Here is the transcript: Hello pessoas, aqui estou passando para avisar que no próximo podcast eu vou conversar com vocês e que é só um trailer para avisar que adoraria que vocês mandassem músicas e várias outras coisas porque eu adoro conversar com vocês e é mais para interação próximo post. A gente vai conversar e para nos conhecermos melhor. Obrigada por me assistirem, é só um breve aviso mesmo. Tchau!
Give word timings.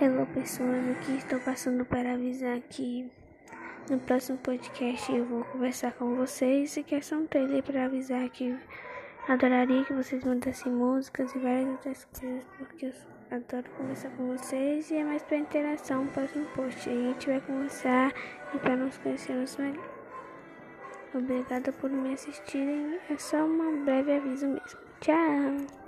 Hello 0.00 0.26
pessoas, 0.26 0.88
aqui 0.90 1.16
estou 1.18 1.38
passando 1.40 1.84
para 1.84 2.14
avisar 2.14 2.58
que 2.60 3.10
no 3.90 3.98
próximo 4.00 4.38
podcast 4.38 5.12
eu 5.14 5.24
vou 5.24 5.44
conversar 5.44 5.92
com 5.92 6.16
vocês 6.16 6.76
e 6.76 6.82
que 6.82 6.94
é 6.94 7.00
só 7.00 7.16
um 7.16 7.26
trailer 7.26 7.62
para 7.62 7.84
avisar 7.84 8.28
que 8.30 8.58
adoraria 9.28 9.84
que 9.84 9.92
vocês 9.92 10.24
mandassem 10.24 10.72
músicas 10.72 11.32
e 11.34 11.38
várias 11.38 11.68
outras 11.68 12.04
coisas 12.06 12.44
porque 12.58 12.86
eu 12.86 12.92
adoro 13.30 13.70
conversar 13.76 14.10
com 14.10 14.26
vocês 14.36 14.90
e 14.90 14.96
é 14.96 15.04
mais 15.04 15.22
para 15.22 15.36
interação 15.36 16.06
próximo 16.08 16.46
post. 16.56 16.88
A 16.88 16.92
gente 16.92 17.26
vai 17.26 17.40
conversar 17.40 18.12
e 18.54 18.58
para 18.58 18.76
nos 18.76 18.96
conhecermos 18.98 19.56
melhor. 19.56 19.88
Obrigada 21.14 21.70
por 21.70 21.90
me 21.90 22.14
assistirem, 22.14 22.98
é 23.10 23.18
só 23.18 23.44
um 23.44 23.84
breve 23.84 24.16
aviso 24.16 24.48
mesmo. 24.48 24.80
Tchau! 25.00 25.81